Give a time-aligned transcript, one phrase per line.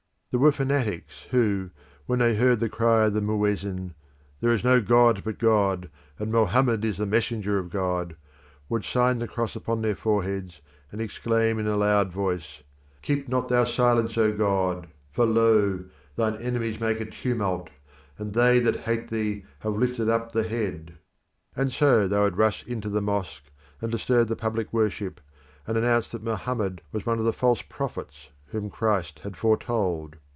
[0.31, 1.71] There were fanatics who,
[2.05, 3.93] when they heard the cry of the muezzin,
[4.39, 8.15] "There is no God but God, and Mohammed is the messenger of God,"
[8.69, 12.63] would sign the cross upon their foreheads and exclaim in a loud voice,
[13.01, 15.83] "Keep not thou silence, O God, for lo!
[16.15, 17.69] thine enemies make a tumult,
[18.17, 20.93] and they that hate thee have lifted up the head";
[21.57, 25.19] and so they would rush into the mosque, and disturb the public worship,
[25.67, 30.17] and announce that Mohammed was one of the false prophets whom Christ had foretold.